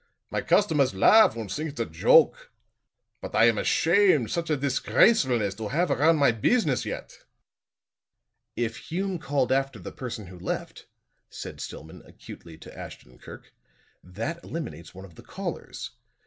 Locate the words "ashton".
12.75-13.19